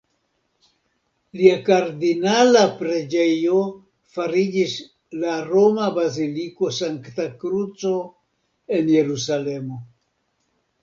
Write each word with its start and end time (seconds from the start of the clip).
Lia 1.39 1.57
kardinala 1.65 2.63
preĝejo 2.79 3.59
fariĝis 4.15 4.73
la 5.25 5.35
roma 5.51 5.89
Baziliko 5.99 6.69
Sankta 6.79 7.29
Kruco 7.45 7.95
en 8.79 8.89
Jerusalemo. 8.99 9.79